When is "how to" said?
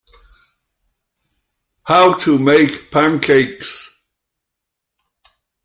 1.83-2.39